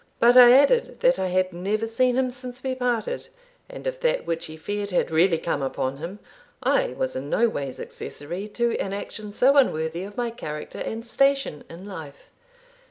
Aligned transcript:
But 0.19 0.35
I 0.35 0.49
added, 0.57 0.99
that 1.01 1.19
I 1.19 1.27
had 1.27 1.53
never 1.53 1.85
seen 1.85 2.15
him 2.17 2.31
since 2.31 2.63
we 2.63 2.73
parted, 2.73 3.27
and 3.69 3.85
if 3.85 3.99
that 3.99 4.25
which 4.25 4.47
he 4.47 4.57
feared 4.57 4.89
had 4.89 5.11
really 5.11 5.37
come 5.37 5.61
upon 5.61 5.97
him, 5.97 6.17
I 6.63 6.95
was 6.97 7.15
in 7.15 7.29
nowise 7.29 7.79
accessory 7.79 8.47
to 8.47 8.75
an 8.79 8.93
action 8.93 9.31
so 9.31 9.57
unworthy 9.57 10.03
of 10.03 10.17
my 10.17 10.31
character 10.31 10.79
and 10.79 11.05
station 11.05 11.63
in 11.69 11.85
life. 11.85 12.31